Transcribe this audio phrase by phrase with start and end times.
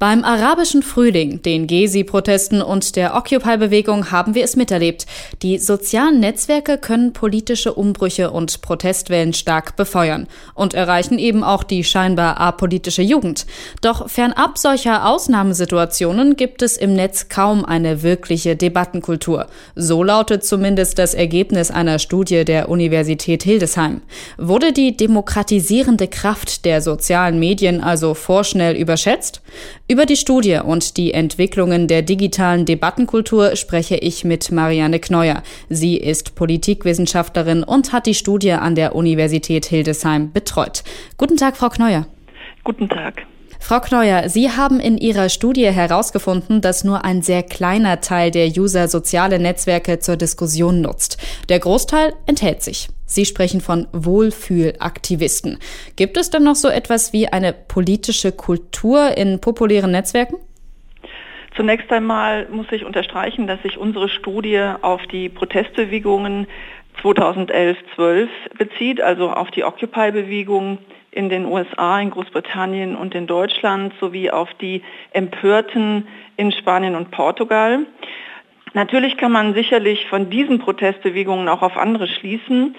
[0.00, 5.06] Beim arabischen Frühling, den Gezi-Protesten und der Occupy-Bewegung haben wir es miterlebt.
[5.42, 11.84] Die sozialen Netzwerke können politische Umbrüche und Protestwellen stark befeuern und erreichen eben auch die
[11.84, 13.46] scheinbar apolitische Jugend.
[13.82, 19.46] Doch fernab solcher Ausnahmesituationen gibt es im Netz kaum eine wirkliche Debattenkultur.
[19.76, 24.02] So lautet zumindest das Ergebnis einer Studie der Universität Hildesheim.
[24.38, 29.40] Wurde die demokratisierende Kraft der sozialen Medien also vorschnell überschätzt?
[29.88, 35.42] Über die Studie und die Entwicklungen der digitalen Debattenkultur spreche ich mit Marianne Kneuer.
[35.68, 40.84] Sie ist Politikwissenschaftlerin und hat die Studie an der Universität Hildesheim betreut.
[41.16, 42.06] Guten Tag, Frau Kneuer.
[42.62, 43.22] Guten Tag.
[43.60, 48.48] Frau Kneuer, Sie haben in Ihrer Studie herausgefunden, dass nur ein sehr kleiner Teil der
[48.48, 51.16] User soziale Netzwerke zur Diskussion nutzt.
[51.48, 52.88] Der Großteil enthält sich.
[53.14, 55.60] Sie sprechen von Wohlfühlaktivisten.
[55.94, 60.34] Gibt es denn noch so etwas wie eine politische Kultur in populären Netzwerken?
[61.54, 66.48] Zunächst einmal muss ich unterstreichen, dass sich unsere Studie auf die Protestbewegungen
[67.04, 68.26] 2011-12
[68.58, 70.78] bezieht, also auf die Occupy-Bewegung
[71.12, 74.82] in den USA, in Großbritannien und in Deutschland sowie auf die
[75.12, 77.86] Empörten in Spanien und Portugal.
[78.74, 82.74] Natürlich kann man sicherlich von diesen Protestbewegungen auch auf andere schließen,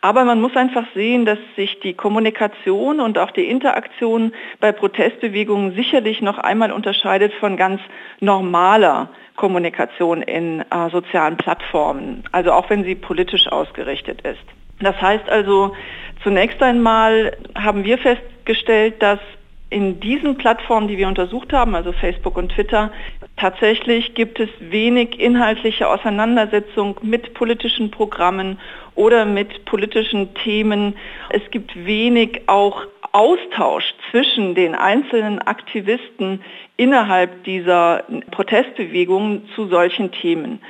[0.00, 5.76] aber man muss einfach sehen, dass sich die Kommunikation und auch die Interaktion bei Protestbewegungen
[5.76, 7.80] sicherlich noch einmal unterscheidet von ganz
[8.20, 14.44] normaler Kommunikation in äh, sozialen Plattformen, also auch wenn sie politisch ausgerichtet ist.
[14.80, 15.74] Das heißt also,
[16.22, 19.20] zunächst einmal haben wir festgestellt, dass
[19.68, 22.92] in diesen Plattformen, die wir untersucht haben, also Facebook und Twitter,
[23.36, 28.58] tatsächlich gibt es wenig inhaltliche Auseinandersetzung mit politischen Programmen
[28.94, 30.96] oder mit politischen Themen.
[31.30, 36.42] Es gibt wenig auch Austausch zwischen den einzelnen Aktivisten
[36.76, 40.60] innerhalb dieser Protestbewegungen zu solchen Themen.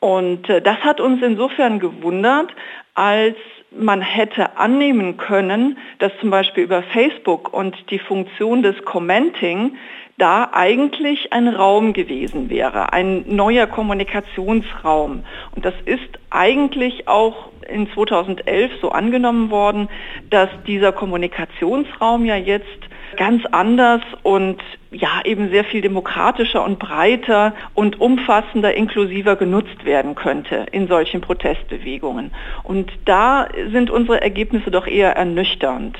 [0.00, 2.50] Und äh, das hat uns insofern gewundert,
[2.94, 3.36] als
[3.70, 9.76] man hätte annehmen können, dass zum Beispiel über Facebook und die Funktion des Commenting
[10.18, 15.24] da eigentlich ein Raum gewesen wäre, ein neuer Kommunikationsraum.
[15.54, 19.88] Und das ist eigentlich auch in 2011 so angenommen worden,
[20.28, 24.60] dass dieser Kommunikationsraum ja jetzt ganz anders und
[24.90, 31.20] ja eben sehr viel demokratischer und breiter und umfassender, inklusiver genutzt werden könnte in solchen
[31.20, 32.32] Protestbewegungen.
[32.62, 35.96] Und da sind unsere Ergebnisse doch eher ernüchternd.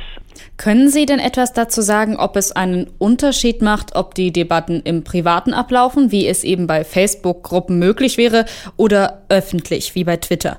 [0.56, 5.04] Können Sie denn etwas dazu sagen, ob es einen Unterschied macht, ob die Debatten im
[5.04, 8.44] Privaten ablaufen, wie es eben bei Facebook-Gruppen möglich wäre,
[8.76, 10.58] oder öffentlich, wie bei Twitter?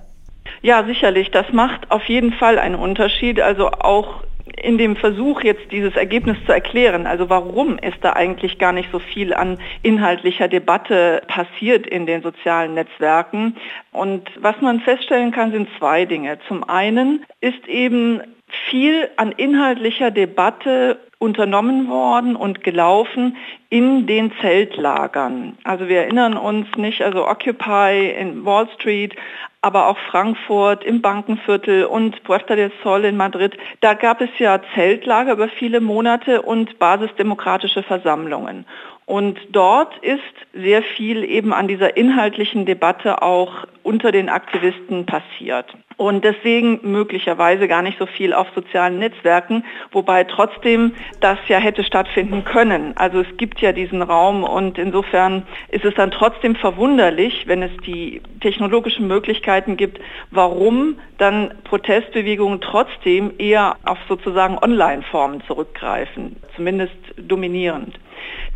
[0.61, 1.31] Ja, sicherlich.
[1.31, 3.41] Das macht auf jeden Fall einen Unterschied.
[3.41, 4.23] Also auch
[4.61, 8.89] in dem Versuch, jetzt dieses Ergebnis zu erklären, also warum ist da eigentlich gar nicht
[8.91, 13.55] so viel an inhaltlicher Debatte passiert in den sozialen Netzwerken.
[13.91, 16.39] Und was man feststellen kann, sind zwei Dinge.
[16.47, 18.21] Zum einen ist eben
[18.69, 23.37] viel an inhaltlicher Debatte unternommen worden und gelaufen
[23.69, 25.55] in den Zeltlagern.
[25.63, 29.15] Also wir erinnern uns nicht, also Occupy in Wall Street,
[29.61, 33.57] aber auch Frankfurt im Bankenviertel und Puerta del Sol in Madrid.
[33.81, 38.65] Da gab es ja Zeltlager über viele Monate und basisdemokratische Versammlungen.
[39.11, 40.21] Und dort ist
[40.53, 45.65] sehr viel eben an dieser inhaltlichen Debatte auch unter den Aktivisten passiert.
[45.97, 51.83] Und deswegen möglicherweise gar nicht so viel auf sozialen Netzwerken, wobei trotzdem das ja hätte
[51.83, 52.95] stattfinden können.
[52.95, 57.71] Also es gibt ja diesen Raum und insofern ist es dann trotzdem verwunderlich, wenn es
[57.85, 59.99] die technologischen Möglichkeiten gibt,
[60.29, 67.99] warum dann Protestbewegungen trotzdem eher auf sozusagen Online-Formen zurückgreifen, zumindest dominierend.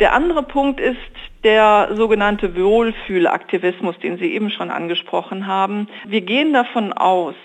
[0.01, 0.97] Der andere Punkt ist
[1.45, 5.87] der sogenannte Wohlfühlaktivismus, den Sie eben schon angesprochen haben.
[6.05, 7.35] Wir gehen davon aus,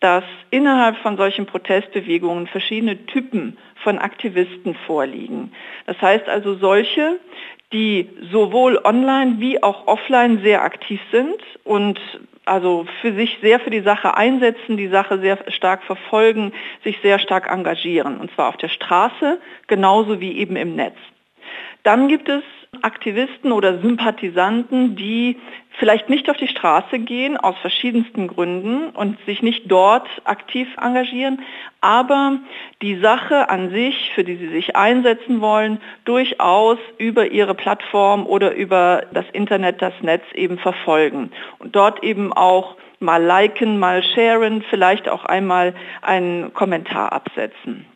[0.00, 5.52] dass innerhalb von solchen Protestbewegungen verschiedene Typen von Aktivisten vorliegen.
[5.86, 7.20] Das heißt also solche,
[7.74, 12.00] die sowohl online wie auch offline sehr aktiv sind und
[12.46, 16.54] also für sich sehr für die Sache einsetzen, die Sache sehr stark verfolgen,
[16.84, 18.16] sich sehr stark engagieren.
[18.16, 20.96] Und zwar auf der Straße genauso wie eben im Netz.
[21.88, 22.42] Dann gibt es
[22.82, 25.38] Aktivisten oder Sympathisanten, die
[25.78, 31.40] vielleicht nicht auf die Straße gehen aus verschiedensten Gründen und sich nicht dort aktiv engagieren,
[31.80, 32.40] aber
[32.82, 38.54] die Sache an sich, für die sie sich einsetzen wollen, durchaus über ihre Plattform oder
[38.54, 44.62] über das Internet, das Netz eben verfolgen und dort eben auch mal liken, mal sharen,
[44.68, 47.86] vielleicht auch einmal einen Kommentar absetzen.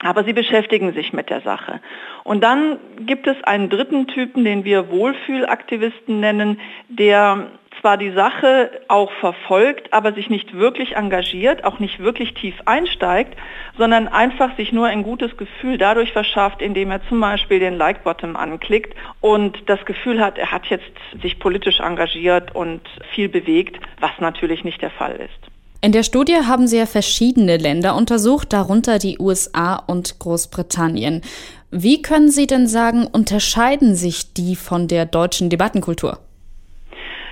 [0.00, 1.80] Aber sie beschäftigen sich mit der Sache.
[2.22, 7.48] Und dann gibt es einen dritten Typen, den wir Wohlfühlaktivisten nennen, der
[7.80, 13.36] zwar die Sache auch verfolgt, aber sich nicht wirklich engagiert, auch nicht wirklich tief einsteigt,
[13.76, 18.36] sondern einfach sich nur ein gutes Gefühl dadurch verschafft, indem er zum Beispiel den Like-Bottom
[18.36, 20.90] anklickt und das Gefühl hat, er hat jetzt
[21.22, 22.82] sich politisch engagiert und
[23.14, 25.47] viel bewegt, was natürlich nicht der Fall ist.
[25.80, 31.22] In der Studie haben Sie ja verschiedene Länder untersucht, darunter die USA und Großbritannien.
[31.70, 36.18] Wie können Sie denn sagen, unterscheiden sich die von der deutschen Debattenkultur?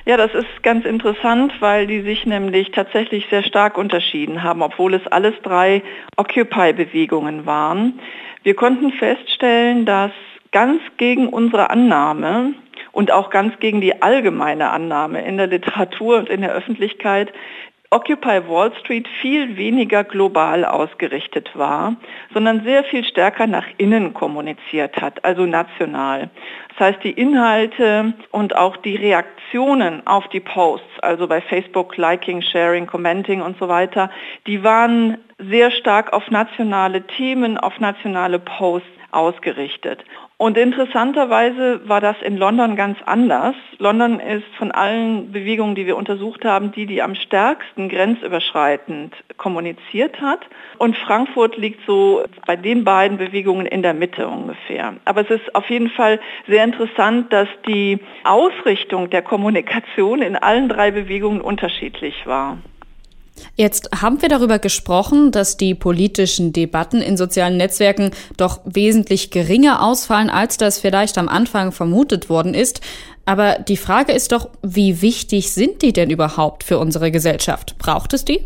[0.05, 4.95] Ja, das ist ganz interessant, weil die sich nämlich tatsächlich sehr stark unterschieden haben, obwohl
[4.95, 5.83] es alles drei
[6.17, 7.99] Occupy-Bewegungen waren.
[8.45, 10.13] Wir konnten feststellen, dass
[10.53, 12.55] ganz gegen unsere Annahme
[12.93, 17.33] und auch ganz gegen die allgemeine Annahme in der Literatur und in der Öffentlichkeit
[17.91, 21.97] Occupy Wall Street viel weniger global ausgerichtet war,
[22.35, 26.31] sondern sehr viel stärker nach innen kommuniziert hat, also national.
[26.71, 32.43] Das heißt, die Inhalte und auch die Reaktionen auf die Posts, also bei Facebook, Liking,
[32.43, 34.11] Sharing, Commenting und so weiter,
[34.47, 40.05] die waren sehr stark auf nationale Themen, auf nationale Posts ausgerichtet.
[40.39, 43.55] Und interessanterweise war das in London ganz anders.
[43.79, 50.21] London ist von allen Bewegungen, die wir untersucht haben, die, die am stärksten grenzüberschreitend kommuniziert
[50.21, 50.41] hat.
[50.77, 54.97] Und Frankfurt liegt so bei den beiden Bewegungen in der Mitte ungefähr.
[55.07, 60.69] Aber es ist auf jeden Fall sehr interessant, dass die Ausrichtung der Kommunikation in allen
[60.69, 62.59] drei Bewegungen unterschiedlich war.
[63.55, 69.83] Jetzt haben wir darüber gesprochen, dass die politischen Debatten in sozialen Netzwerken doch wesentlich geringer
[69.83, 72.81] ausfallen, als das vielleicht am Anfang vermutet worden ist.
[73.25, 77.77] Aber die Frage ist doch, wie wichtig sind die denn überhaupt für unsere Gesellschaft?
[77.79, 78.41] Braucht es die?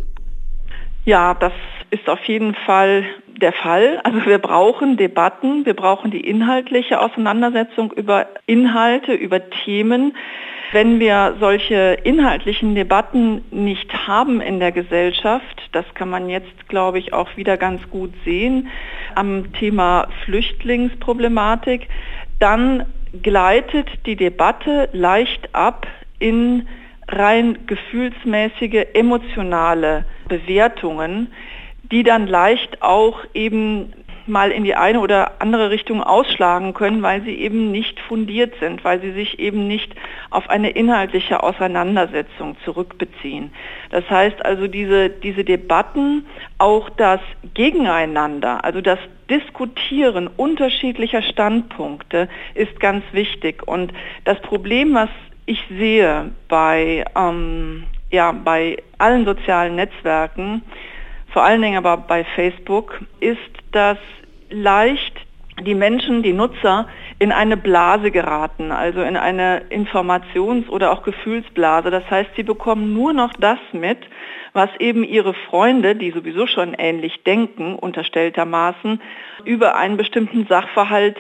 [1.05, 1.53] Ja, das
[1.91, 3.05] ist auf jeden Fall
[3.41, 4.01] der Fall.
[4.05, 10.17] Also wir brauchen Debatten, wir brauchen die inhaltliche Auseinandersetzung über Inhalte, über Themen.
[10.73, 17.01] Wenn wir solche inhaltlichen Debatten nicht haben in der Gesellschaft, das kann man jetzt, glaube
[17.01, 18.69] ich, auch wieder ganz gut sehen
[19.17, 21.89] am Thema Flüchtlingsproblematik,
[22.39, 22.87] dann
[23.21, 25.89] gleitet die Debatte leicht ab
[26.21, 26.69] in
[27.09, 31.33] rein gefühlsmäßige, emotionale Bewertungen,
[31.91, 33.93] die dann leicht auch eben
[34.31, 38.85] mal in die eine oder andere Richtung ausschlagen können, weil sie eben nicht fundiert sind,
[38.85, 39.95] weil sie sich eben nicht
[40.31, 43.53] auf eine inhaltliche Auseinandersetzung zurückbeziehen.
[43.91, 46.27] Das heißt also, diese, diese Debatten,
[46.59, 47.21] auch das
[47.55, 48.99] Gegeneinander, also das
[49.29, 53.67] Diskutieren unterschiedlicher Standpunkte ist ganz wichtig.
[53.67, 53.93] Und
[54.25, 55.11] das Problem, was
[55.47, 60.63] ich sehe bei, ähm, ja, bei allen sozialen Netzwerken,
[61.33, 63.39] vor allen Dingen aber bei Facebook, ist,
[63.73, 63.99] dass
[64.51, 65.15] leicht
[65.63, 66.89] die Menschen, die Nutzer
[67.19, 71.91] in eine Blase geraten, also in eine Informations- oder auch Gefühlsblase.
[71.91, 73.99] Das heißt, sie bekommen nur noch das mit,
[74.53, 79.01] was eben ihre Freunde, die sowieso schon ähnlich denken, unterstelltermaßen,
[79.45, 81.17] über einen bestimmten Sachverhalt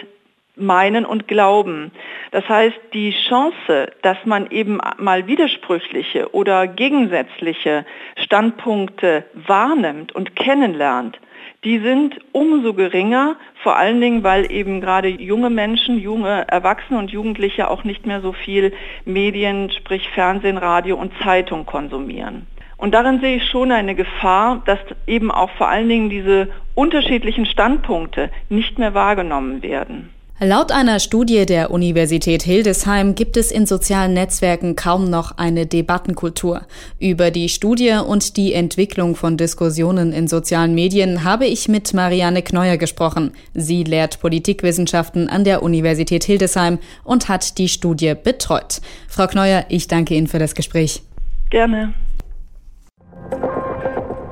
[0.56, 1.91] meinen und glauben.
[2.33, 7.87] Das heißt, die Chance, dass man eben mal widersprüchliche oder gegensätzliche
[8.17, 11.19] Standpunkte wahrnimmt und kennenlernt,
[11.65, 17.11] die sind umso geringer, vor allen Dingen, weil eben gerade junge Menschen, junge Erwachsene und
[17.11, 18.73] Jugendliche auch nicht mehr so viel
[19.05, 22.47] Medien, sprich Fernsehen, Radio und Zeitung konsumieren.
[22.79, 27.45] Und darin sehe ich schon eine Gefahr, dass eben auch vor allen Dingen diese unterschiedlichen
[27.45, 30.09] Standpunkte nicht mehr wahrgenommen werden.
[30.42, 36.62] Laut einer Studie der Universität Hildesheim gibt es in sozialen Netzwerken kaum noch eine Debattenkultur.
[36.99, 42.40] Über die Studie und die Entwicklung von Diskussionen in sozialen Medien habe ich mit Marianne
[42.40, 43.32] Kneuer gesprochen.
[43.52, 48.80] Sie lehrt Politikwissenschaften an der Universität Hildesheim und hat die Studie betreut.
[49.09, 51.02] Frau Kneuer, ich danke Ihnen für das Gespräch.
[51.50, 51.92] Gerne.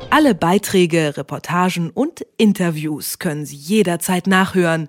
[0.08, 4.88] Alle Beiträge, Reportagen und Interviews können Sie jederzeit nachhören